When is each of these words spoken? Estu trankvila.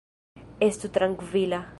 Estu 0.69 0.91
trankvila. 0.97 1.61